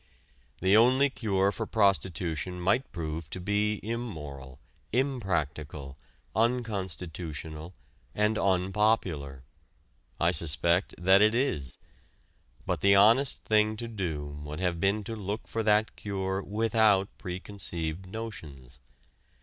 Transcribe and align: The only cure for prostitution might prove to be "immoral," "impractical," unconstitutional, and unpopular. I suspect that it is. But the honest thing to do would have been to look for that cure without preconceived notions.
The 0.61 0.75
only 0.75 1.11
cure 1.11 1.51
for 1.51 1.67
prostitution 1.67 2.59
might 2.59 2.91
prove 2.91 3.29
to 3.29 3.39
be 3.39 3.79
"immoral," 3.83 4.57
"impractical," 4.91 5.95
unconstitutional, 6.35 7.75
and 8.15 8.35
unpopular. 8.35 9.43
I 10.19 10.31
suspect 10.31 10.95
that 10.97 11.21
it 11.21 11.35
is. 11.35 11.77
But 12.65 12.81
the 12.81 12.95
honest 12.95 13.43
thing 13.45 13.77
to 13.77 13.87
do 13.87 14.25
would 14.43 14.59
have 14.59 14.79
been 14.79 15.03
to 15.03 15.15
look 15.15 15.47
for 15.47 15.61
that 15.61 15.95
cure 15.95 16.41
without 16.41 17.15
preconceived 17.19 18.07
notions. 18.07 18.79